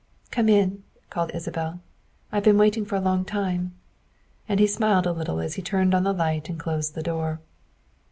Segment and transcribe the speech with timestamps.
[0.31, 0.81] "Come in,"
[1.11, 1.79] called Isabel,"
[2.31, 3.75] I've been waiting a long time,"
[4.49, 7.39] and he smiled a little as he turned on the light and closed the door.